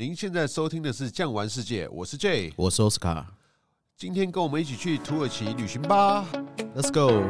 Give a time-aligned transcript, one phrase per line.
[0.00, 3.22] 您现在收听的是《酱玩世界》，我是 J，我是 Oscar。
[3.98, 6.26] 今天跟我们一起去土耳其旅行吧
[6.74, 7.20] ，Let's go。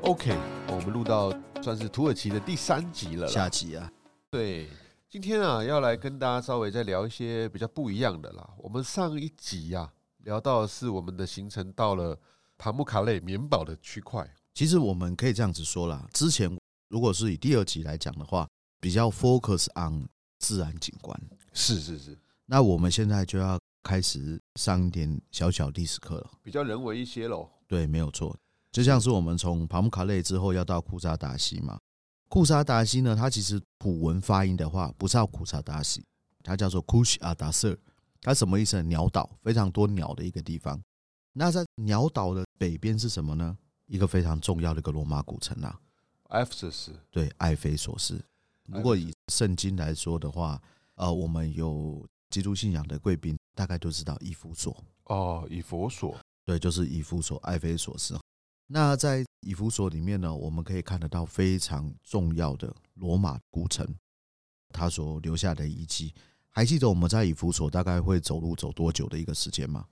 [0.00, 0.36] OK，
[0.66, 1.32] 我们录到
[1.62, 3.88] 算是土耳其的第三集了，下集啊。
[4.30, 4.66] 对，
[5.08, 8.50] 今天啊要来跟大家稍微再聊一些比较不一样的啦。
[8.58, 9.92] 我们上一集呀、啊、
[10.24, 12.18] 聊到的是我们的行程到了。
[12.62, 14.24] 帕木卡累棉保的区块，
[14.54, 16.08] 其实我们可以这样子说啦。
[16.12, 16.48] 之前
[16.90, 21.20] 如果是以第二集来讲的话，比较 focus on 自然景观。
[21.52, 22.16] 是是是。
[22.46, 27.50] 那我们现在就要开始上一点小小历史课了，比较人为一些喽。
[27.66, 28.38] 对，没有错。
[28.70, 31.76] 就像是我们从帕木卡累之后要到库萨达西嘛。
[32.28, 36.04] 库萨达西呢，它其实普文发音的话不是叫库萨达西，
[36.44, 37.76] 它叫做库西阿达瑟。
[38.20, 38.80] 它什么意思？
[38.84, 40.80] 鸟岛，非常多鸟的一个地方。
[41.34, 43.58] 那在鸟岛的北边是什么呢？
[43.86, 45.80] 一个非常重要的一个罗马古城啊，
[46.28, 46.92] 埃菲索斯。
[47.10, 48.24] 对，艾菲索斯。
[48.68, 50.62] 如果以圣经来说的话，
[50.94, 54.76] 呃，我们有基督信仰的贵宾，大概都知道以弗所。
[55.06, 56.16] 哦，以弗所。
[56.44, 58.16] 对，就是以弗所，艾菲索斯。
[58.68, 63.84] 那在以弗所里面呢，我们可以看得到非常重要的罗马古城，
[64.72, 66.14] 它所留下的遗迹。
[66.48, 69.84] 还记得我们在以弗所大概会走路走多久的一个时间吗？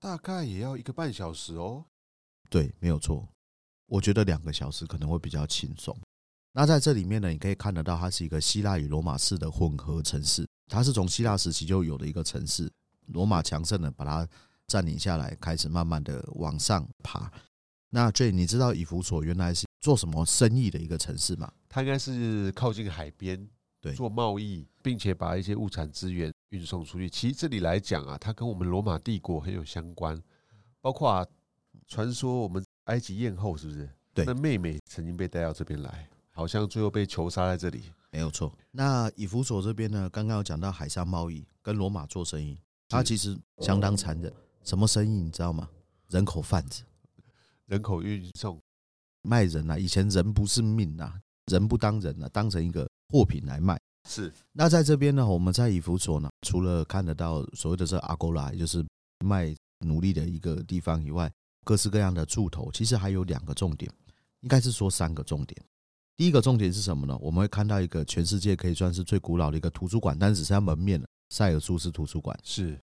[0.00, 1.84] 大概也要一个半小时哦。
[2.48, 3.28] 对，没有错。
[3.86, 5.96] 我觉得两个小时可能会比较轻松。
[6.52, 10.46] 那在这里面呢，你可以看得到，它是一个希腊与罗马式的混合城市。
[10.66, 12.70] 它是从希腊时期就有的一个城市，
[13.06, 14.28] 罗马强盛的把它
[14.66, 17.30] 占领下来，开始慢慢的往上爬。
[17.90, 21.50] 那 J，你知道以弗所原来是做什么生意的一个城市吗？
[21.68, 23.48] 它应该是靠近海边，
[23.80, 26.32] 对，做贸易，并且把一些物产资源。
[26.50, 30.18] 运送出去，其实这里来讲啊，它跟我们罗马帝国很有相关，
[30.80, 31.26] 包括啊，
[31.86, 33.86] 传说我们埃及艳后是不是？
[34.14, 38.50] 对，那妹妹曾经被带到这边来，好像最后被囚杀在这里，没有错。
[38.70, 44.32] 那以弗所这边呢，刚刚有讲到海上贸易，跟罗马做生意，它其实相当残忍。
[44.64, 45.68] 什么生意你知道吗？
[46.08, 46.82] 人口贩子，
[47.66, 48.58] 人口运送，
[49.20, 49.76] 卖人啊！
[49.76, 53.78] 以前人不是命啊，人不当人了，当成一个货品来卖。
[54.08, 58.84] 是，那在这边呢，我们在以弗所呢，除了看得到所谓的这阿勾拉，也就是
[59.24, 61.30] 卖奴隶的一个地方以外，
[61.64, 63.92] 各式各样的柱头，其实还有两个重点，
[64.40, 65.60] 应该是说三个重点。
[66.16, 67.16] 第一个重点是什么呢？
[67.20, 72.38] 我们会看到一个全世界可以算是最古老的一个图书馆，但只剩下门面了，塞尔苏斯图书馆。
[72.42, 72.80] 是，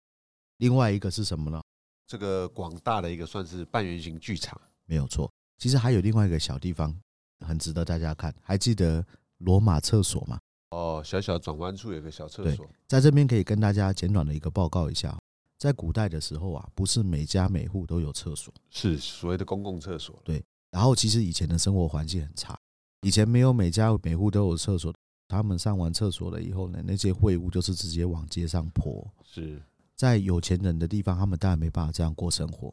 [0.59, 1.62] 另外一个是什么呢？
[2.06, 5.33] 这个广大的一个算是半圆形剧场，没有错。
[5.56, 6.94] 其实还有另外一个小地方，
[7.42, 8.34] 很值得大家看。
[8.42, 9.04] 还记得
[9.38, 10.38] 罗马厕所吗？
[10.70, 15.19] 哦，小小转弯处有个小厕所，在这边可以跟大家简短的一个报告一下，
[15.58, 20.19] 在古代的时候啊，不是每家每户都有厕所，是所谓的公共厕所。
[20.25, 22.58] 对，然后其实以前的生活环境很差，
[23.02, 24.94] 以前没有每家每户都有厕所，
[25.28, 29.06] 他们上完厕所了以后呢，那些秽物就是直接往街上泼。
[29.22, 29.60] 是
[29.94, 32.72] 在有钱人的地方，他们当然没办法这样过生活，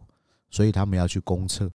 [0.50, 1.69] 所以他们要去公厕。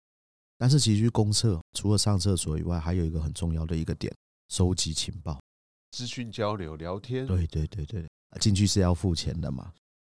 [0.62, 4.14] 但是其实去公厕除了上厕所以外，还有一个很重要的一个点，
[4.48, 5.36] 收集情报。
[5.90, 8.06] 资讯交流、聊天，对对对对，
[8.38, 9.72] 进去是要付钱的嘛。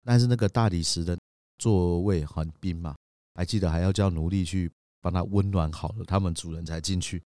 [0.03, 1.17] 但是那个大理石的
[1.57, 2.93] 座位很冰嘛，
[3.35, 7.23] 还记得还要叫奴隶去帮他温暖好了，他们主人才进去。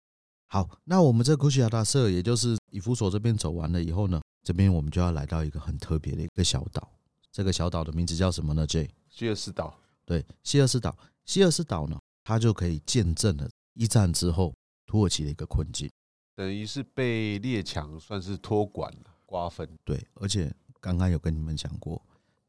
[0.46, 6.88] 好，那我们这库西亚大社，也就是以弗所这边走完了以后呢，这边我们就要来到一个很特别的一个小岛。
[7.32, 9.76] 这个小岛的名字叫什么呢？J，希尔斯岛。
[10.04, 10.96] 对，希尔斯岛。
[11.24, 11.98] 希尔斯岛呢，
[12.30, 14.54] 它就可以见证了一战之后
[14.86, 15.90] 土耳其的一个困境。
[16.36, 19.68] 等于是被列强算是托管了，瓜分。
[19.84, 22.00] 对，而且刚刚有跟你们讲过，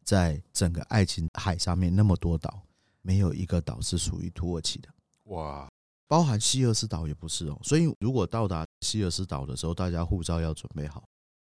[0.04, 2.62] 在整个爱琴海上面那么多岛，
[3.02, 4.90] 没有一个岛是属于土耳其的。
[5.24, 5.68] 哇，
[6.08, 7.60] 包含希尔斯岛也不是哦。
[7.64, 11.04] 所以如果到达希尔斯岛的时候，大家护照要准备好，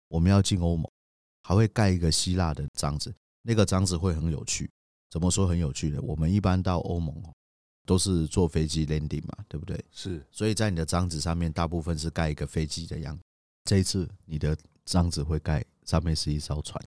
[0.08, 0.90] 我们要进欧盟，
[1.42, 4.70] 还会盖一个希腊的章子，那个章子会很有趣。
[5.10, 6.00] 怎么说很有趣的？
[6.00, 7.30] 我们一般到欧盟哦。
[7.86, 9.82] 都是坐飞机 landing 嘛，对不对？
[9.90, 13.22] 是，所以在你的章子上面，大部分是盖一个飞机的样子。
[13.64, 16.82] 这一次你的章子会盖上面是一艘船。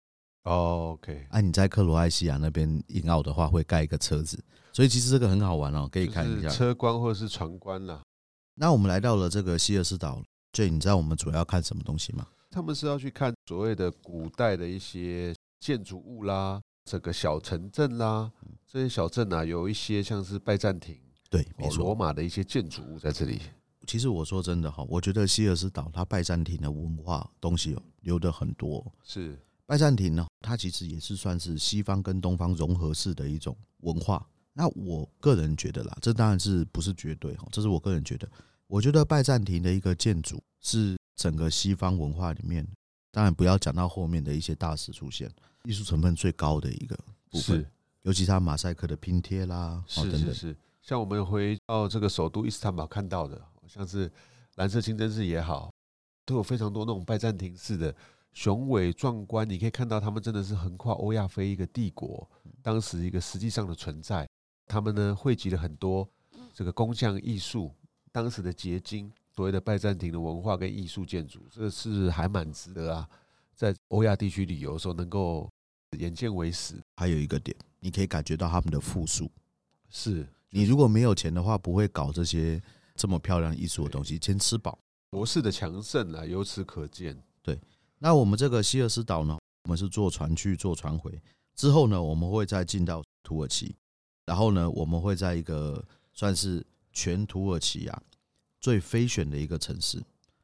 [0.45, 4.43] Oh, OK，啊，你在克罗埃西亚那边印澳的话，会盖一个车子。
[4.73, 8.03] 所以其实这个很好玩哦，可以看一下车关或者是船关啦。
[8.55, 10.23] 那我们来到了这个希尔斯岛，
[10.53, 12.27] 所以你知道我们主要要看什么东西吗？
[12.51, 16.61] 他们是要去看所谓的古代的一些建筑物啦。
[16.85, 18.33] 这个小城镇啦，
[18.67, 20.97] 这些小镇啊，有一些像是拜占庭，
[21.31, 23.41] 对，没错，罗马的一些建筑物在这里。
[23.87, 28.85] 其实我说真的哈，我觉得希尔斯岛它拜占庭的文化东西留的很多。
[29.03, 34.25] 是拜占庭呢，它其实也是算是西方跟东方融合式的一种文化。
[34.53, 38.29] 那我个人觉得啦，这当然是不是绝对哈，这是我个人觉得。
[38.67, 42.67] 我觉得拜占庭的一个建筑是整个西方文化里面，
[43.13, 45.31] 当然不要讲到后面的一些大师出现，
[45.65, 46.97] 艺术成分最高的一个
[47.31, 47.67] 部分，是
[48.03, 54.11] 尤其他马赛克的拼贴啦，是是是，像我们回到这个首都伊斯坦堡看到的，像是
[54.57, 55.71] 蓝色清真寺也好，
[56.25, 57.95] 都有非常多那种拜占庭式的
[58.33, 62.27] 雄伟壮观，你可以看到他们真的是横跨欧亚非一个帝国，
[62.63, 64.27] 当时一个实际上的存在。
[64.67, 66.09] 他们呢汇集了很多
[66.55, 67.75] 这个工匠艺术，
[68.11, 69.13] 当时的结晶，
[69.43, 73.09] 所谓的拜占庭的文化跟艺术建筑，这是还蛮值得啊，
[73.57, 75.51] 在欧亚地区旅游的时候能够
[75.99, 76.77] 眼见为实。
[76.95, 79.29] 还有一个点，你可以感觉到他们的富庶，
[79.91, 82.63] 是你如果没有钱的话，不会搞这些
[82.95, 84.79] 这么漂亮艺术的东西，先吃饱。
[85.11, 87.21] 国势的强盛啊，由此可见。
[87.43, 87.59] 对，
[87.99, 91.21] 那我们这个希尔斯岛呢，我们是坐船去，坐船回
[91.57, 93.75] 之后呢，我们会再进到土耳其。
[94.25, 98.03] 然后呢，我们会在一个算是全土耳其啊
[98.63, 100.03] 最非选的一个城市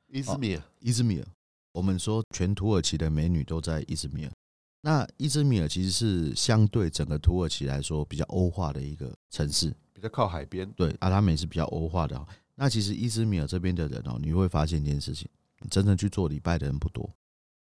[0.09, 0.63] 伊兹密尔。
[0.81, 1.27] 伊兹密尔，
[1.73, 4.33] 我们说全土耳其的美女都在伊兹密尔。
[4.81, 10.71] 那伊兹密尔其实是相对整个土耳其来说比较欧化的一个城市，比较靠海边。
[10.73, 12.27] 对，阿拉美是比较欧化的。
[12.57, 15.29] 那其实伊兹密尔这边的人哦，你会发现一件事情：
[15.71, 17.07] 真正去做礼拜的人不多，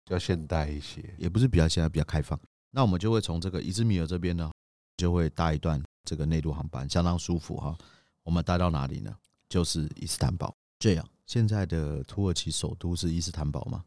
[0.06, 2.40] 比较现代一些，也不是比较现代，比较开放。
[2.72, 4.50] 那我们就会从这个伊兹密尔这边呢，
[4.96, 5.82] 就会搭一段。
[6.06, 7.76] 这个内陆航班相当舒服哈，
[8.22, 9.18] 我们搭到哪里呢？
[9.56, 10.54] 就是伊斯坦堡。
[10.78, 13.86] 这样，现在的土耳其首都是伊斯坦堡吗？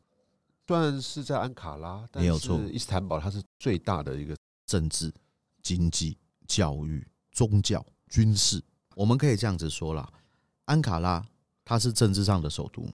[0.67, 2.59] 算是在安卡拉，没有错。
[2.73, 4.35] 伊斯坦堡它是最大的一个
[4.65, 5.13] 政治、
[5.63, 6.17] 经济、
[6.47, 8.65] 教育、宗教、军事。
[8.97, 10.11] 我们可以这样子说啦，
[10.65, 11.23] 安卡拉
[11.67, 12.91] 它是政治上的首都，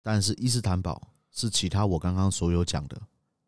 [0.00, 2.96] 但是伊斯坦堡是其他我刚刚所有讲的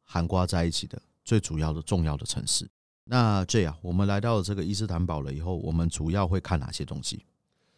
[0.02, 2.68] 含括在一起的最主要的重要的城市。
[3.04, 7.24] 那这样，我们来到了这个伊斯坦堡了以后，我们主要会看哪些东西？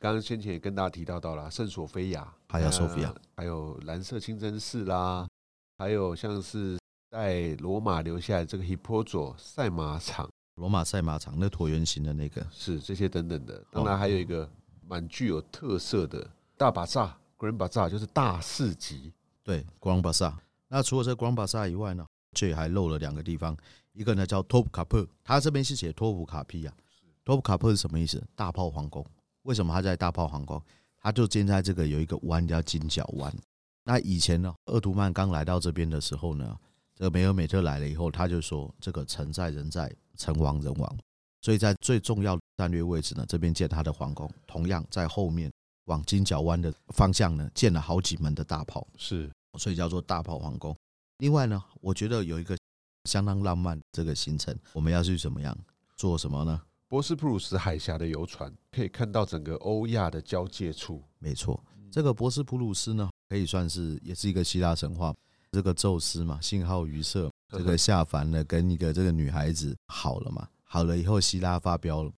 [0.01, 5.27] 刚刚先前也跟大家提到到了圣索菲亚，还有索菲亚，还有蓝色清真寺啦，
[5.77, 6.79] 还有像是
[7.11, 13.61] 在罗马留下来这个 Hippodrome 赛马场，罗马赛马场那椭圆形的那个，是这些等等的。
[13.73, 14.49] 当然还有一个
[14.87, 19.13] 蛮具有特色的大巴萨 Grand Bazaar，就是大市集。
[19.43, 20.35] 对，Grand Bazaar。
[20.69, 23.57] 那除了这 Grand Bazaar 以外呢，这还漏了两个地方。
[23.95, 26.73] 一个呢叫托普卡珀，他这边是写托普卡皮亚。
[27.25, 28.23] 托普卡珀是什么意思？
[28.37, 29.05] 大炮皇宫。
[29.49, 30.63] 为什么他在大炮皇宫？
[31.01, 33.35] 他就建在这个有一个湾叫金角湾。
[33.83, 36.55] 那以前呢，鄂图曼刚来到这边的时候呢，
[36.95, 40.99] 这个梅尔美特来了以后，他就说这个城在人在，城亡人亡。
[41.41, 44.31] 所以在最重要的战略位置呢，这边建他的皇宫。
[44.47, 45.51] 同样在后面
[45.87, 50.77] 往金角湾的方向呢，建了好几门的大炮，是，所以叫做大炮皇宫。
[51.19, 52.57] 另外呢，我觉得有一个。
[53.05, 55.57] 相当浪漫，这个行程我们要去怎么样
[55.97, 56.61] 做什么呢？
[56.89, 61.05] 博斯普鲁斯海峡的游船可以看到整个欧亚的交界处。
[61.19, 65.15] 没错，这个博斯普鲁斯呢，可以算是也是一个希腊神话。
[65.53, 72.11] 这个宙斯嘛，信号鱼色，这个下凡了，跟一个这个女孩子好了嘛，好了以后希腊发飙了，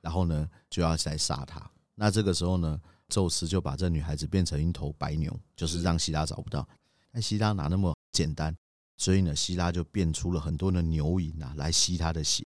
[0.00, 1.68] 然后呢就要来杀他。
[1.96, 6.68] 那这个时候呢，宙斯就把这女孩子变成一头白牛，就是让希腊找不到。
[7.10, 8.56] 但希腊哪那么简单？
[8.96, 12.44] 所以呢，希腊就变出了很多的牛饮啊，来吸他的血。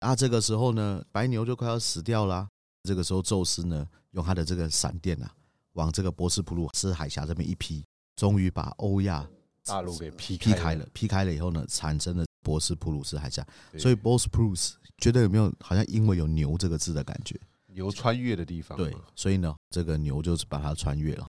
[0.00, 2.48] 啊，这个时候呢，白牛就快要死掉了。
[2.84, 5.30] 这个时候，宙斯呢，用他的这个闪电啊，
[5.74, 7.84] 往这个博斯普鲁斯海峡这边一劈，
[8.16, 9.28] 终于把欧亚
[9.64, 10.86] 大陆给劈劈开了。
[10.94, 13.46] 劈开了以后呢，产生了博斯普鲁斯海峡。
[13.78, 17.38] 所以，博斯普鲁斯觉得有没有好像因为有牛这个字的感觉？
[17.66, 18.78] 牛穿越的地方。
[18.78, 21.26] 对，所以呢，这个牛就是把它穿越了。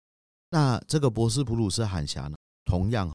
[0.48, 3.10] 那这个博斯普鲁斯海峡呢，同样。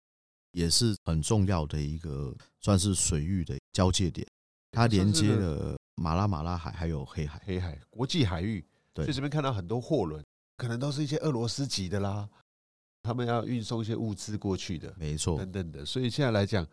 [0.51, 4.25] 也是很重要的一个，算是水域的交界点，
[4.75, 8.63] 它连接了马拉马拉海还有黑海，黑海国际海域。
[8.93, 10.23] 对，所以这边看到很多货轮，
[10.57, 12.29] 可能都是一些俄罗斯籍的啦，
[13.01, 15.85] 他们要运送一些物资过去的，没错，等等的。
[15.85, 16.67] 所以现在来讲，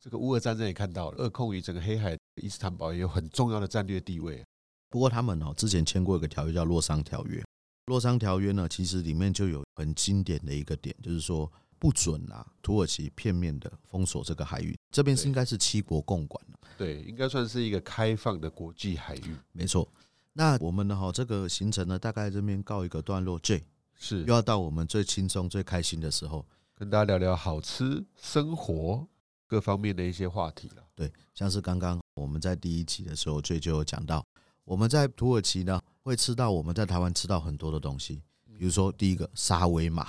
[0.00, 4.44] 这个乌俄战争也看到了，俄控于整个黑海，伊斯坦堡也有很重要的战略地位。
[4.88, 7.44] 不过他们哦，之前签过一个条约叫洛桑条约，
[7.86, 11.50] 洛桑条约呢，其实里面就有很经典的一个点，就是说。
[11.80, 12.46] 不准啊！
[12.60, 19.90] 土耳其片面的封锁这个海域，这边是应该是七国共管的，对，应该算是一个开放的国际海域，没错。
[20.34, 20.94] 那我们呢？
[20.94, 23.38] 哈，这个行程呢，大概这边告一个段落。
[23.38, 26.46] J 是又要到我们最轻松、最开心的时候，
[26.76, 29.08] 跟大家聊聊好吃、生活
[29.46, 30.84] 各方面的一些话题了。
[30.94, 34.24] 对，像是刚刚我们在第一集的时候，J 就有讲到，
[34.64, 38.22] 我们在土耳其呢会吃到我们在台湾吃到很多的东西，
[38.58, 40.06] 比如说第一个沙威玛。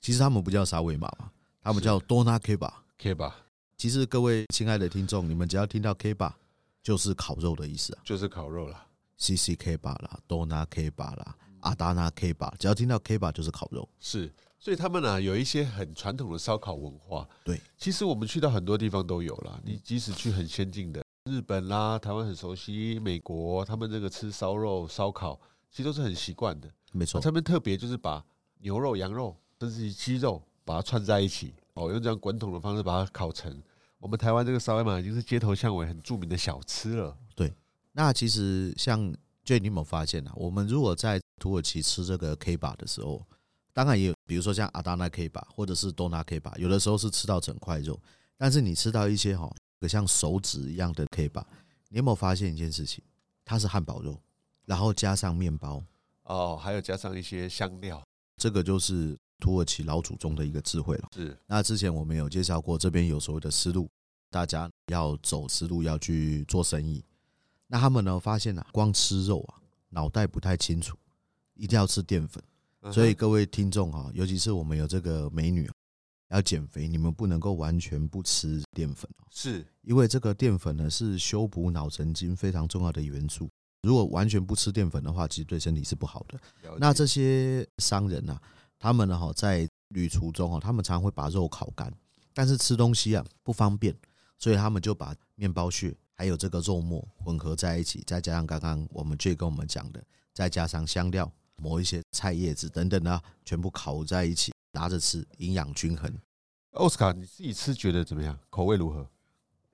[0.00, 1.30] 其实他们不叫沙威玛嘛，
[1.62, 3.34] 他们叫多纳 K 巴 K 巴。
[3.76, 6.36] 其实各位亲爱的听众，你们只要听到 K 巴，
[6.82, 8.86] 就是烤肉的意思啊，就是烤肉啦。
[9.18, 13.88] CCK 巴啦、多纳 K 巴啦、阿达纳 K 巴，只要听到 K 巴就是烤肉。
[13.98, 17.26] 是，所以他们呢、啊、有一些很传统的烧烤文化。
[17.42, 19.58] 对，其实我们去到很多地方都有啦。
[19.64, 26.70] 你即使去很先进的日本啦，台湾很熟悉，美国他们这个吃烧肉、烧烤，其实都是很习惯的。
[26.92, 28.24] 没错，他们特别就是把
[28.58, 33.62] 牛肉、羊肉甚至于鸡肉把它串在一起，哦，用这样滚筒的方式把它烤成。
[33.98, 37.16] 我们台湾这个烧麦嘛已经是街头巷尾很著名的小吃了。
[37.34, 37.52] 对，
[37.92, 39.00] 那其实像
[39.44, 40.32] Jay，你有没有发现啊？
[40.36, 43.24] 我们如果在土耳其吃这个 K 巴的时候，
[43.72, 47.98] 当然也有，比如说像阿达纳 K 巴或者是多纳 K 巴，有的时候是吃到整块肉，
[48.36, 49.50] 但是你吃到一些哈，
[49.88, 51.46] 像手指一样的 K 巴，
[51.88, 53.02] 你有没有发现一件事情？
[53.44, 54.20] 它是汉堡肉，
[54.66, 55.82] 然后加上面包，
[56.24, 58.02] 哦，还有加上一些香料，
[58.36, 61.08] 这个就是土耳其老祖宗的一个智慧了。
[61.14, 63.88] 是，那之前我们有介绍过，这边有所谓的丝路。
[64.28, 67.02] 大家要走丝路，要去做生意。
[67.68, 68.18] 那他们呢？
[68.18, 69.54] 发现啊，光吃肉啊，
[69.88, 70.96] 脑袋不太清楚，
[71.54, 72.42] 一定要吃淀粉。
[72.92, 75.70] 所以各位听众哈，尤其是我们有这个美女
[76.28, 83.48] 要减肥，你们不能够完全不吃淀粉啊，是因为这个淀粉呢是修补脑神经非常重要的元素。
[83.82, 86.40] 如果完全不吃淀粉的话，其实对身体是不好的。
[86.78, 88.38] 那这些商人呢，
[88.78, 91.92] 他们呢哈在旅途中哈，他们常常会把肉烤干，
[92.34, 93.96] 但是吃东西啊不方便。
[94.38, 100.04] 所以他们就把面包屑还有这个肉末混合在一起，再加上刚刚我们 Jay 跟我们讲的，
[100.34, 106.14] 再加上香料、抹一些菜叶子等等的，全部烤在一起，拿着吃，营养均衡。
[106.72, 108.38] 奥斯卡，你自己吃觉得怎么样？
[108.50, 109.08] 口味如何？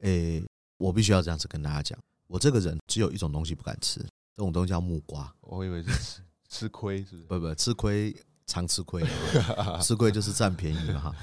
[0.03, 0.45] 诶，
[0.79, 5.35] 我必须要这样子跟大家讲，我这个人只有一种东西不敢吃，这种东西叫木瓜。
[5.41, 7.23] 我以为是吃吃亏，是不是？
[7.27, 9.03] 不不，吃亏常吃亏，
[9.83, 11.15] 吃亏就是占便宜嘛哈。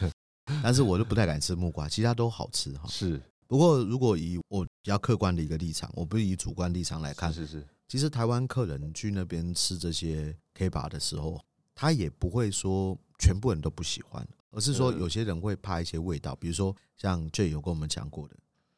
[0.64, 2.88] 但是我就不太敢吃木瓜，其他都好吃哈。
[2.88, 7.66] 是，不过如果以我比较客观的一个立场，我不是以主观立场来看，是是。
[7.88, 11.40] 其实台湾客人去那边吃这些 K 巴的时候，
[11.74, 18.36] 他也不会说全部人都不喜欢，而是说有些人会怕一些味道，比如说像 Jay 有跟我们讲过的，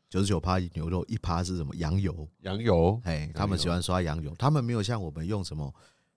[0.10, 2.28] 九十九趴牛肉，一趴是什么羊油？
[2.42, 5.74] 羊油，哎，他们喜欢刷羊油，他们没有像我们用什么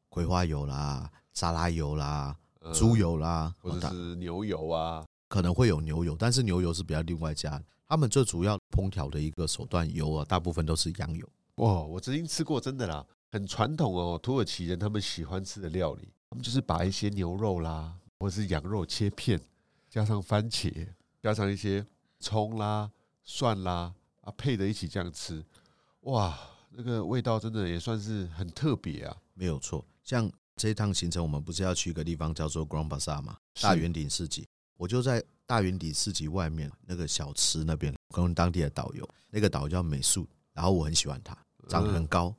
[0.09, 2.35] 葵花油啦、沙拉油啦、
[2.73, 5.05] 猪油啦，或者是牛油啊。
[5.29, 7.61] 可能会有牛油，但是牛油是比较另外加。
[7.89, 11.29] 他们最主要烹调的一个手段油啊，大部分都是羊油。
[11.57, 14.19] 哇，我曾经吃过，真的啦，很传统哦。
[14.21, 19.41] 土耳其人他们喜欢吃的料理，他们就是把一些牛肉啦，或者是羊肉切片，
[19.89, 20.89] 加上番茄，
[21.21, 21.85] 加上一些
[22.21, 22.91] 葱啦、
[23.23, 25.45] 蒜啦啊，配着一起这样吃。
[26.01, 26.39] 哇，
[26.71, 29.17] 那个味道真的也算是很特别啊。
[29.35, 33.37] 没有错，像这一趟行程，我们不是要去一个地方叫做 Grand Bazaar 吗？
[33.61, 34.47] 大圆顶市集。
[34.77, 41.37] 我就在大圆顶市集外面那个小吃那边，跟当地的导游，那个导游叫美术，然后我很喜欢他，
[41.69, 42.35] 长得很高，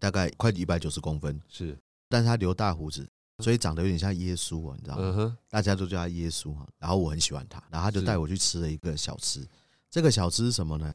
[0.00, 3.08] 大概快一百九十公分，是，但是他留大胡子，
[3.38, 5.38] 所以长得有点像耶稣啊，你知道吗？
[5.48, 9.46] 大家都叫他耶稣哈，然后我很喜欢他，然后他就带我去吃了一个小吃，
[9.88, 10.92] 这个小吃是什么呢？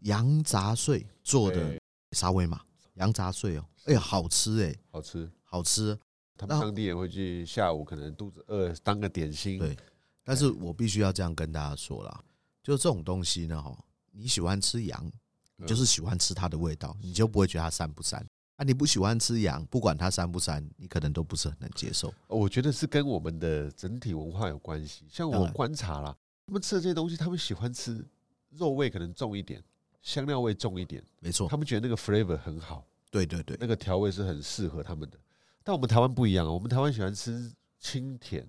[0.00, 1.80] 羊杂碎做的
[2.12, 2.60] 沙威玛，
[2.94, 5.98] 羊杂碎哦，哎呀，好吃哎，好吃，好吃，
[6.36, 9.76] 他们当地人会去下午可能肚子饿当个点心，对。
[10.22, 12.24] 但是我必须要这样跟大家说啦，
[12.62, 13.76] 就这种东西呢，哈，
[14.10, 15.12] 你喜欢吃羊，
[15.56, 18.16] 你就是喜欢吃它的味道，你就不会觉得它膻不膻。
[18.56, 22.14] 啊，你不喜欢吃羊，不管它膻不膻，你可能都不是很能接受。
[22.28, 25.04] 我觉得是跟我们的整体文化有关系。
[25.10, 28.04] 像我观察啦，他们吃的这些东西，他们喜欢吃
[28.50, 29.62] 肉味可能重一点，
[30.00, 32.86] 香料味重一点，没错，他们觉得那个 flavor 很好。
[33.10, 35.18] 对对对，那个调味是很适合他们的。
[35.64, 38.46] 但我们台湾不一样啊，我们台湾喜欢吃清甜。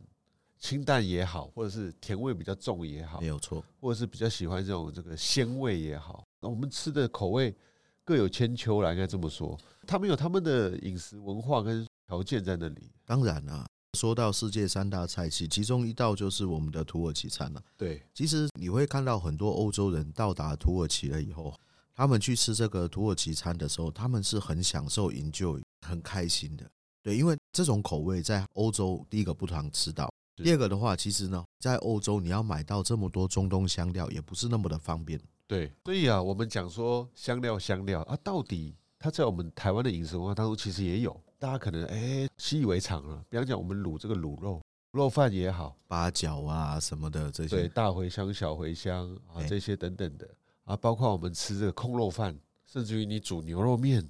[0.57, 7.55] 清淡也好，或者是甜味比较重也好，没有错，或者是比较喜欢这种这个鲜味也好，那我们吃的口味
[8.03, 9.55] 各有千秋啦，应该这么说。
[9.86, 12.89] 他们有他们的饮食文化跟条件在那里。
[13.05, 17.62] 当然啦，说到世界三大菜系，其中一道就是我们的土耳其餐了。
[17.77, 21.53] 对，其实你会看到很多欧洲人到达土耳其了以后，
[21.93, 26.65] 他们去吃这个土耳其餐的时候，他们是很享受、enjoy、很开心的。
[27.06, 30.12] 对，因为这种口味在欧洲第一个不常吃到。
[30.38, 35.22] 第二个的话，其实呢，在欧洲你要买到这么多中东香料，也不是那么的方便。
[35.46, 43.24] 对，所以啊，我们讲说香料香料啊，到底它在我们台湾的饮食文化当中其实也有，大家可能哎习以为常了。
[43.30, 44.60] 比方讲，我们卤这个卤肉
[44.90, 50.28] 肉饭也好，八角啊什么的这些，对，大茴香、小茴香啊这些等等的
[50.64, 52.36] 啊，包括我们吃这个空肉饭，
[52.66, 54.04] 甚至于你煮牛肉面、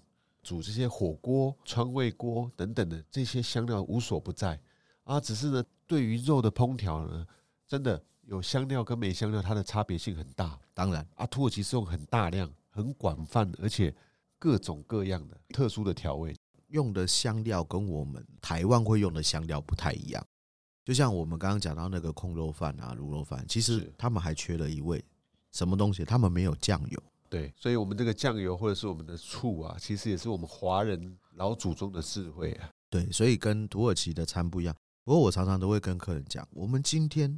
[0.46, 4.60] 煮这些火锅、川味锅等等的这些香料无所不在。
[5.04, 7.26] 啊，只是呢，对于肉的烹调呢，
[7.68, 10.60] 真的有香料跟没香料，它的差别性很大。
[10.76, 13.94] 当然，啊，土耳其是用很大量、很广泛，而且
[14.38, 16.36] 各种各样的特殊的调味，
[16.68, 20.24] 用的香料跟我们台湾会用的香料不太一样。
[20.84, 25.04] 就像我们刚刚讲到那个控肉饭啊、卤肉饭，其实他们还缺了一味
[25.52, 26.06] 什么东西？
[26.06, 27.04] 他们没有酱油。
[27.30, 32.70] 对，所以我们这个酱油或者是我们的醋啊，其实也是我们华人老祖宗的智慧啊。
[32.90, 34.76] 对，所以跟土耳其的餐不一样。
[35.04, 37.38] 不过我常常都会跟客人讲，我们今天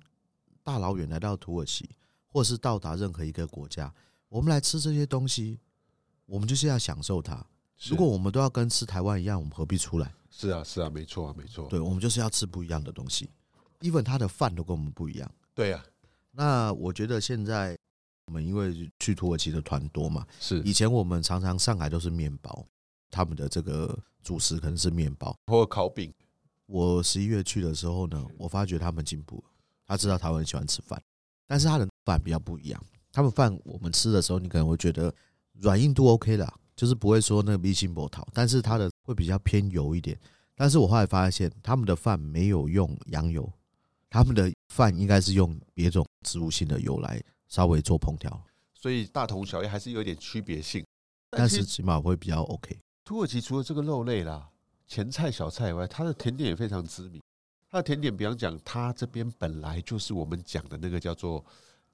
[0.64, 1.90] 大老远来到土耳其，
[2.28, 3.94] 或是到达任何一个国家，
[4.30, 5.60] 我们来吃这些东西，
[6.26, 7.46] 我们就是要享受它。
[7.86, 10.14] 如果我们都要跟吃台湾一样，我们何必出来？
[10.30, 11.68] 是啊，是啊，没错啊，没错。
[11.70, 13.30] 对，我们就是要吃不一样的东西。
[13.82, 15.32] even 他的饭都跟我们不一样。
[15.54, 15.84] 对啊，
[16.32, 17.78] 那我觉得现在
[18.28, 22.66] 我们因为去土耳其的团多嘛，是以前我们常常上海都是面包，
[23.10, 26.14] 他们的这个主食可能是面包或烤饼。
[26.66, 29.44] 我十一月去的时候呢，我发觉他们进步了。
[29.86, 31.02] 他知道台湾人喜欢吃饭，
[31.48, 32.84] 但是他的饭比较不一样。
[33.14, 35.14] 他们饭我们吃的时候，你可能会觉得
[35.54, 40.20] 软硬度 OK 的，就是不会说那个米心波涛，但是它的会比较偏油一点。
[40.54, 43.50] 但是我后来发现，他们的饭没有用羊油。
[44.10, 48.42] 他们的饭应该是用别种植物性的油来稍微做烹调，
[48.74, 50.86] 所以大同小异，还是有点区别性，
[51.30, 52.78] 但是起码会比较 OK。
[53.04, 54.50] 土耳其除了这个肉类啦、
[54.86, 57.22] 前菜、小菜以外，它的甜点也非常知名。
[57.70, 61.44] 它的甜点，比方讲，它这边本来就是我们讲的那个叫做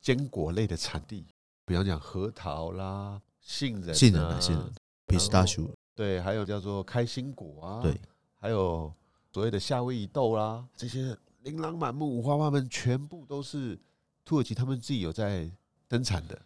[0.02, 1.26] 坚果类的产地，
[1.66, 4.74] 比方讲核桃啦、杏仁、杏仁、杏仁、
[5.08, 8.00] pistachio，对，还有叫做开心果啊，对，
[8.40, 8.94] 还有
[9.32, 11.18] 所谓的夏威夷豆啦，这些。
[11.44, 13.78] 琳琅满目、五花八门，全部都是
[14.26, 15.50] 土耳其他们自己有在
[15.90, 16.42] 生产的。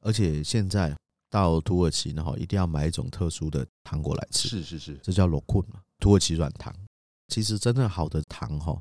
[0.00, 0.94] 而且现在
[1.30, 4.48] 到土耳其呢，哈，一定要买一种特殊的糖果来吃。
[4.48, 6.74] 是是是，这叫罗库嘛，土耳其软糖。
[7.28, 8.80] 其实真正好的糖，哈，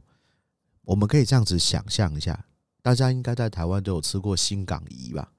[0.81, 2.45] 我们可以这样子想象一下，
[2.81, 5.31] 大家应该在台湾都有吃过新港怡吧？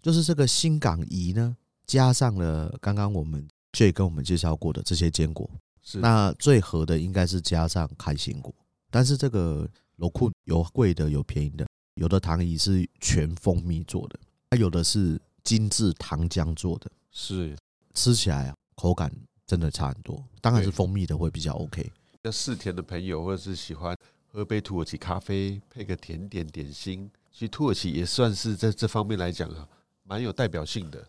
[0.00, 1.54] 就是这个新港怡呢，
[1.86, 5.48] 加上了刚刚我们 J 跟我们介绍过的这些坚果，
[5.82, 8.54] 是那最合的应该是加上开心果。
[8.90, 11.67] 但是这个罗库有贵的，有便宜的，
[11.98, 14.18] 有的糖衣是全蜂蜜做的，
[14.50, 17.56] 它有的是精致糖浆做的，是
[17.92, 19.12] 吃起来啊口感
[19.44, 20.24] 真的差很多。
[20.40, 21.90] 当然是蜂蜜的会比较 OK。
[22.22, 23.96] 要嗜甜的朋友，或者是喜欢
[24.28, 29.68] 喝杯土耳其咖啡，配个甜点点心，其实土耳其也算是在这方面来讲啊，
[30.04, 31.04] 蛮有代表性的。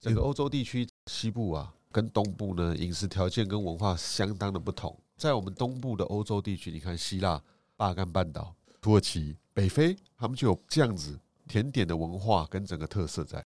[0.00, 4.98] 整个欧洲地区西部啊，跟东部呢，饮食条件跟文化相当的不同。
[5.18, 7.42] 在我们东部的欧洲地区，你看希腊、
[7.76, 13.44] 巴干半岛、土耳其、北非，他们就有这样子甜点的文化跟整个特色在。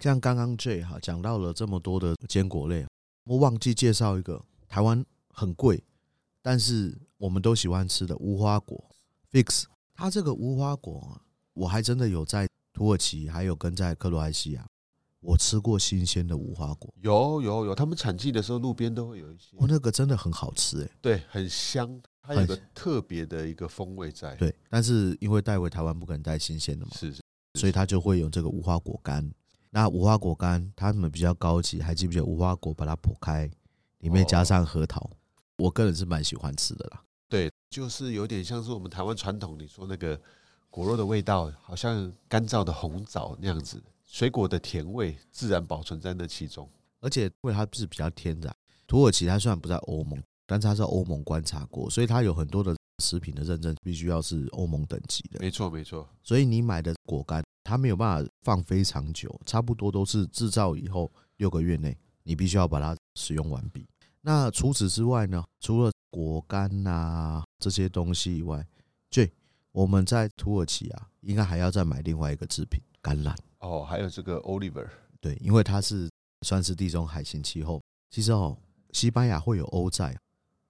[0.00, 2.86] 像刚刚 J 哈讲到了这么多的坚果类，
[3.24, 5.82] 我忘记介绍一个台湾很贵，
[6.42, 8.84] 但是我们都喜欢吃的无花果
[9.32, 9.64] Figs。
[9.94, 11.20] 它这个无花果，
[11.54, 14.66] 我还真的有在土耳其，还有跟在克罗埃西亚。
[15.20, 19.56] 我吃过新鲜的无花果，有有有，他们产季的时候路边都会有一些。
[19.56, 24.34] 哦，那个真的很好吃哎，对，很香，它有一个特别的一个风味在。
[24.36, 27.22] 对，但是因为带回台湾不可能带新鲜的嘛，是是，
[27.54, 29.30] 所以它就会有这个无花果干。
[29.70, 33.50] 那无花果干他们比较高级，还记不记得无花果把它剖开，
[33.98, 35.10] 里面加上核桃？
[35.58, 37.04] 我个人是蛮喜欢吃的啦。
[37.28, 40.20] 对，就是有点像是我们台湾传统，你说那个
[40.70, 43.82] 果肉的味道，好像干燥的红枣那样子。
[44.06, 48.54] 水果的甜味自然保存在那其中，而且因为它是比较天然。
[48.86, 55.40] 土耳其它虽然不在欧盟，但是它是欧盟观察过，所以它有很多的食品的认证，必须要是欧盟等级的。
[55.40, 56.08] 没错，没错。
[56.22, 63.86] 所以你买的果干，它没有办法放非常久，差不多都是制造以后六个月内，你必须要把它使用完毕。
[64.20, 65.44] 那除此之外呢？
[65.60, 68.66] 除了果干呐这些东西以外，
[69.10, 69.30] 对，
[69.72, 73.36] 我们在土耳其啊，应该还要再买另外一个制品——橄榄。
[73.58, 74.88] 哦，还有这个 Oliver，
[75.20, 76.08] 对，因为它是
[76.46, 77.82] 算是地中海型气候。
[78.10, 78.56] 其实哦，
[78.92, 80.16] 西班牙会有欧债，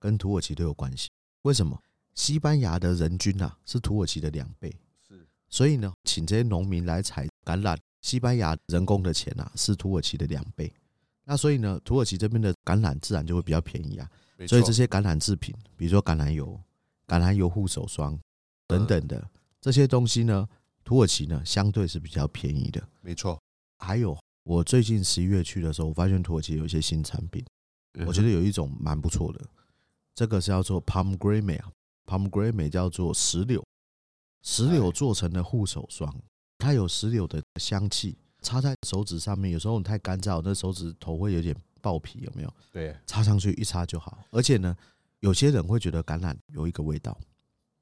[0.05, 1.09] 跟土耳其都有关系。
[1.43, 1.81] 为什么？
[2.13, 4.71] 西班牙的人均啊是土耳其的两倍，
[5.09, 5.27] 是。
[5.49, 10.71] 所以呢，请这些农民来采橄榄，西班牙人工的钱啊是土耳其的两倍。
[11.25, 14.07] 那所以呢，土耳其这边的橄榄自然就会比较便宜啊。
[14.47, 16.61] 所以这些橄榄制品，比如说橄榄油、
[17.07, 18.21] 橄榄油护手霜
[18.67, 19.27] 等等的
[19.59, 20.47] 这些东西呢。
[20.85, 23.41] 土耳其呢，相对是比较便宜的，没错。
[23.79, 27.43] 还有，我最近十一月去的时候，我发现土耳其有一些新产品，
[28.07, 29.41] 我觉得有一种蛮不错的，
[30.15, 33.65] 这个是叫做 pomegranate，pomegranate 叫做石榴，
[34.43, 36.15] 石榴做成的护手霜，
[36.59, 42.55] 它有石榴的香气，擦在手指上面，有时候你太干燥，那手指头会有点爆皮，有没有？
[42.73, 44.25] 对，擦上去一擦就好。
[44.31, 44.77] 而且呢，
[45.21, 47.19] 有些人会觉得橄榄有一个味道，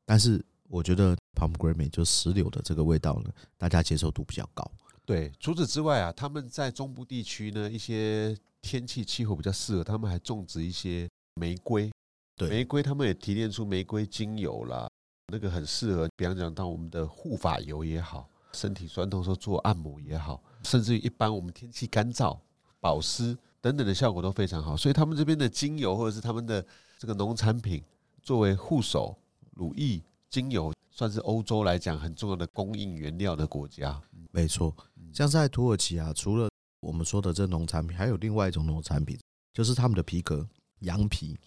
[0.05, 0.45] 但是。
[0.69, 4.67] 我觉得 pomegranate 就石榴的这个味道呢，大家接受度比较高。
[5.05, 11.93] 对，除此之外啊，他们在中部地区呢，一些天气气候比较适合，他们还种植一些玫瑰。
[12.37, 14.89] 对，玫瑰他们也提炼出玫瑰精油啦，
[15.29, 22.39] 那个很适合，比方讲到我们的护发油也好，身体酸痛时候做按摩也好，甚至于一般我们天气干燥
[22.81, 24.77] 保湿等等的效果都非常好。
[24.77, 26.65] 所以他们这边的精油或者是他们的
[26.99, 27.83] 这个农产品，
[28.23, 29.17] 作为护手、
[29.53, 34.01] 乳液、精油，算是欧洲来讲很重要的供应原料的国家。
[34.31, 34.75] 没错，
[35.13, 36.49] 像在土耳其啊，除了
[36.81, 39.19] 我们说的这农产品，还有另外一种农产品，
[39.53, 40.49] 就是他们的皮革，
[40.81, 41.39] 羊皮。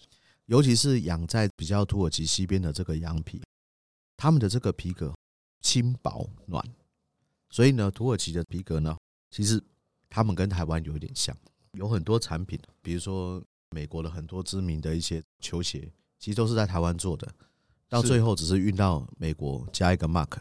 [0.46, 3.42] 尤其是养在比较土耳其西边的这个羊皮，
[4.16, 5.12] 他们的这个皮革
[5.60, 6.64] 轻薄暖，
[7.50, 8.96] 所以呢，土耳其的皮革呢，
[9.30, 9.62] 其实
[10.08, 11.36] 他们跟台湾有一点像，
[11.72, 17.28] 有很多产品，比如说美国的很多知名的一些球鞋，其实都是在台湾做的，
[17.88, 20.38] 到最后只是运到美国加一个 mark，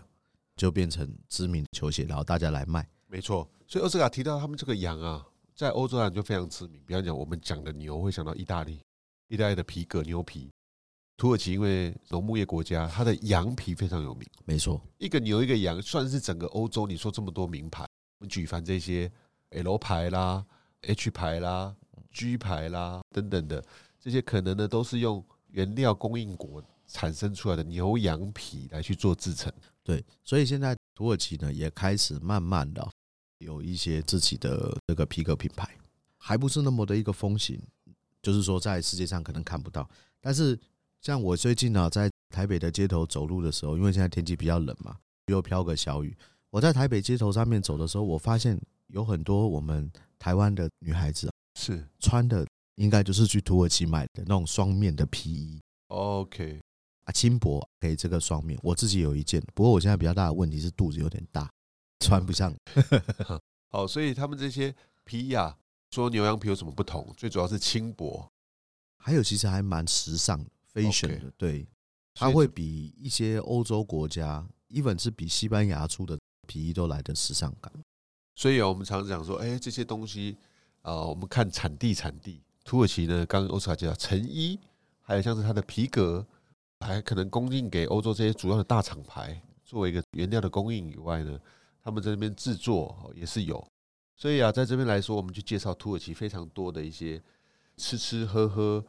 [0.55, 2.87] 就变成知名球鞋，然后大家来卖。
[3.07, 8.79] 没错，所以奥斯卡提到他们这个羊啊，在欧洲人就非常知名，比方讲我们讲的牛会想到意大利。
[9.27, 10.51] 意大利的皮革牛皮，
[11.17, 14.27] 土耳其因为农牧业国家，它的羊皮非常有名。
[14.45, 16.85] 没错，一个牛一个羊，算是整个欧洲。
[16.85, 17.83] 你说这么多名牌，
[18.19, 19.11] 我们举凡这些
[19.49, 20.45] L 牌啦、
[20.81, 21.75] H 牌啦、
[22.11, 23.63] G 牌啦等等的
[23.99, 29.51] 这些，可能呢都是用原料供应国产生出来的牛羊皮来去做制成。
[29.83, 32.88] 对，所以现在土耳其呢也开始慢慢的
[33.39, 35.67] 有一些自己的这个皮革品牌，
[36.17, 37.59] 还不是那么的一个风行。
[38.25, 39.88] 就是说，在世界上可能看不到，
[40.19, 40.59] 但是
[40.99, 46.17] 像我最近呢，在台北的街头走路的时候，因为现在天气比较冷嘛，又飘个小雨，
[46.49, 52.43] 我在台北街头上面走的时候，我发现有很多我们台湾的女孩子是穿的，
[52.77, 55.61] 应该就是去土耳其买的那种双面的皮衣。
[55.89, 56.59] OK，
[57.03, 61.47] 啊，轻薄可以这个双面，我自己有一件，不过我现在比较大的问题是肚子有点大，
[61.99, 62.51] 穿不上。
[63.69, 65.55] 好，所以他们这些皮衣啊。
[65.95, 67.10] 说牛羊皮有什么不同？
[67.15, 68.29] 最主要是轻薄，
[68.97, 71.31] 还有其实还蛮时尚的，fashion 的。
[71.38, 71.65] 对，
[72.13, 77.71] 它会比一些欧洲国家，even 是比西班牙出的皮衣都来的时尚感。
[78.36, 80.36] 所以啊，我们常常讲说，哎，这些东西
[80.81, 82.41] 啊，我们看产地，产地。
[82.65, 84.60] 土耳其呢，刚刚欧斯卡介绍成衣，
[85.01, 86.27] 还有像是它的皮革，
[86.81, 91.39] 还可能供应给欧洲这些主要的大厂牌，作为一个原料的供应以外呢，
[91.81, 93.65] 他们在那边制作也是有。
[94.17, 97.21] 所以啊，在这边来说，我们就介绍土耳其非常多的一些
[97.75, 98.84] 吃吃喝喝、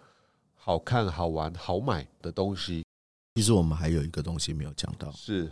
[0.54, 2.84] 好看、好玩、好买的东西。
[3.34, 5.50] 其实我们还有一个东西没有讲到，是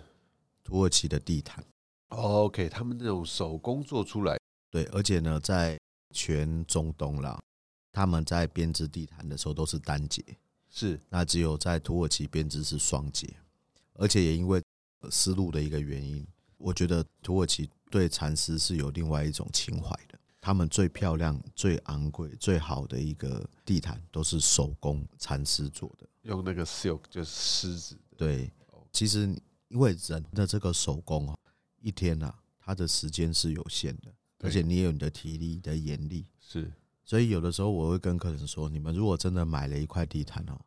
[0.63, 1.65] 土耳其的地毯。
[2.11, 4.39] OK，他们那种手工做出来，
[4.71, 5.77] 对，而且呢，在
[6.13, 7.41] 全中东啦，
[7.93, 10.23] 他们在编织地毯的时候都是单节，
[10.71, 13.29] 是那只有在土耳其编织是双节，
[13.95, 14.63] 而且也因为
[15.11, 16.25] 丝路的一个原因，
[16.59, 17.69] 我觉得土耳其。
[17.95, 27.97] 对蚕丝是有另外一种情怀的，他们最漂亮、最昂贵、最好的一个地毯都是手工蚕丝做的，用那个 silk 就是狮子。
[28.17, 28.51] 对，
[28.91, 29.33] 其实
[29.69, 31.39] 因为人的这个手工啊，
[31.81, 36.73] 一天啊，它的时间是有限的，而且你也有你的体力、你的眼力，是。
[37.05, 40.61] 所以有的时候我会跟客人说，你们如果真的买了一块地毯哦，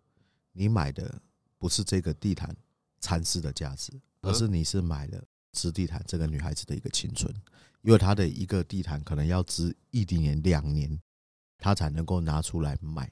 [0.53, 1.21] 你买的
[1.57, 2.55] 不是这个地毯
[3.01, 5.21] 蚕丝的价值，而是你是买了。
[5.53, 7.33] 织地毯，这个女孩子的一个青春，
[7.81, 10.99] 因为她的一个地毯可能要织一年两年，
[11.57, 13.11] 她才能够拿出来卖。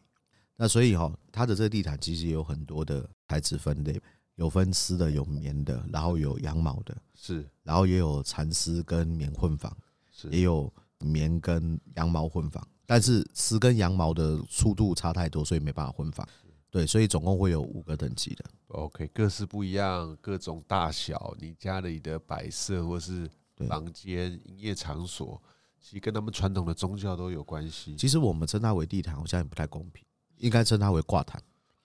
[0.56, 4.02] 那所以哈，她的这个地毯其实有很多的材质分类，
[4.36, 9.76] 有分丝的，有棉的，然后有羊毛的，是，然后也有蚕丝跟棉混纺，
[10.12, 12.65] 是，也有棉跟羊毛混纺。
[12.86, 16.28] 但是丝跟羊毛的粗度差太多，所以没办法混纺。
[16.76, 18.44] 对，所以总共会有五个等级的。
[18.68, 23.32] OK，各式不一样，各种大小，你家里的摆设或是
[23.70, 25.42] 房间、营业场所，
[25.80, 27.96] 其实跟他们传统的宗教都有关系。
[27.96, 30.04] 其实我们称它为地毯，好像也不太公平，
[30.36, 31.42] 应该称它为挂毯。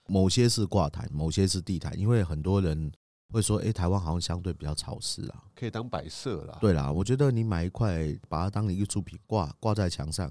[0.07, 2.91] 某些是挂毯，某些是地毯，因为很多人
[3.29, 6.57] 会说，哎，台湾好像相对比较潮湿啊，可以当摆设啦。
[6.59, 10.29] 对啦，我觉得你买一块，把它当一个艺术品挂挂在墙上，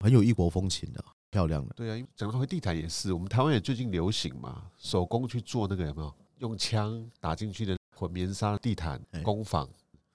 [0.00, 1.04] 很有异国风情的。
[1.32, 6.14] 漂亮的，对啊，因为整个回地毯也是，我们台湾也最近流行嘛，手工去做那个有没有？
[6.38, 9.66] 用枪打进去的混棉纱地毯工坊，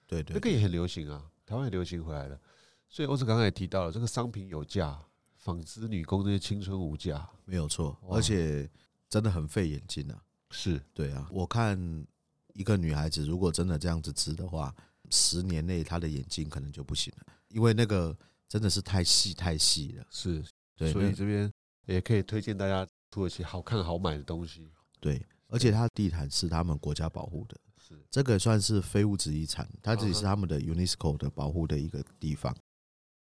[0.05, 2.39] 对对，那个也很流行啊，台湾也流行回来了。
[2.87, 4.97] 所以欧子刚刚也提到了，这个商品有价，
[5.37, 8.69] 纺织女工这些青春无价，没有错，而且
[9.09, 10.21] 真的很费眼睛啊。
[10.51, 12.05] 是对啊，我看
[12.53, 14.71] 一个女孩子如果真的这样子织的话，
[15.09, 18.15] 十年内她的眼睛可能就不行了，因为那个
[18.47, 20.05] 真的是太细太细了。
[20.11, 20.43] 是。
[20.77, 21.51] 对，所以这边
[21.87, 24.71] 也可以推荐大家土耳其好看好买的东西。
[24.99, 32.55] 对，而且它地毯是他们国家保护的，是这个算是非物质遗产，它这里是他们的 UNESCO 的保护的一个地方。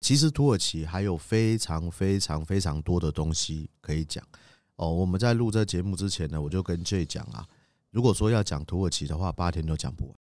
[0.00, 4.22] 其实土耳其还有非常非常非常多的东西可以讲
[4.76, 4.92] 哦。
[4.92, 7.48] 我们在录这节目之前呢，我就跟 Jay 讲啊，
[7.90, 10.16] 如果说要讲土耳其的话，八天都讲不完，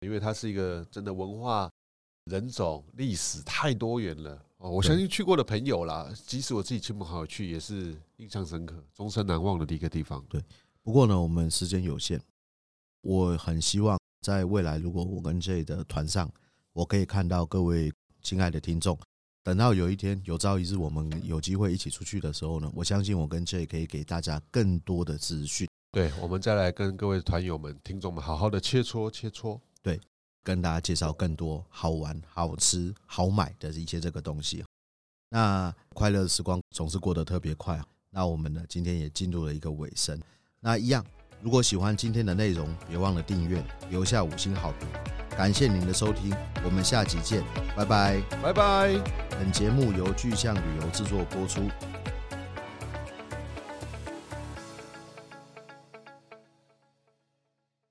[0.00, 1.68] 因为它是一个真的文化、
[2.26, 4.70] 人种、历史太多元了哦。
[4.70, 10.24] 我相信去过的朋友啦，即使我自己亲朋好友去，也是印象深刻、终身难忘的一个地方。
[10.28, 10.42] 对，
[10.82, 12.20] 不过呢，我们时间有限，
[13.02, 16.32] 我很希望在未来，如果我跟 Jay 的团上，
[16.72, 17.92] 我可以看到各位
[18.22, 18.98] 亲爱的听众。
[19.42, 25.68] 等到有一天有朝一日我们有机会一起出去的时候呢，我相信我跟 Jay 可以给大家更多的资讯。
[25.92, 29.60] 对，我们再来跟各位团友们、听众们好好的切磋切磋。
[29.80, 30.00] 对，
[30.46, 34.64] 跟大家介绍更多好玩、好吃、好买的一些这个东西。
[35.28, 37.84] 那快乐的时光总是过得特别快啊。
[38.10, 40.16] 那我们呢，今天也进入了一个尾声。
[40.60, 41.04] 那一样，
[41.42, 44.88] 如果喜欢今天的内容，别忘了订阅，留下五星好评。
[45.30, 46.32] 感谢您的收听，
[46.64, 47.42] 我们下集见，
[47.76, 48.92] 拜拜，拜拜。
[49.30, 51.68] 本节目由巨象旅游制作播出。